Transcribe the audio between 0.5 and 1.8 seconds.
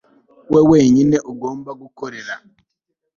we wenyine d ugomba